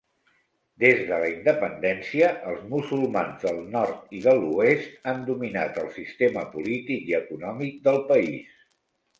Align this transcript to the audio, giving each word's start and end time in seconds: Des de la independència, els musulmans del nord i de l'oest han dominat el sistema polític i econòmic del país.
Des 0.83 1.01
de 1.09 1.17
la 1.23 1.27
independència, 1.33 2.29
els 2.53 2.63
musulmans 2.71 3.45
del 3.49 3.61
nord 3.75 4.17
i 4.21 4.23
de 4.25 4.35
l'oest 4.39 4.97
han 5.13 5.23
dominat 5.31 5.79
el 5.85 5.93
sistema 6.01 6.47
polític 6.57 7.09
i 7.13 7.19
econòmic 7.23 7.81
del 7.91 8.03
país. 8.13 8.61